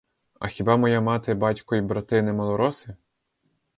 [0.39, 2.95] А хіба моя мати, батько й брати не малороси?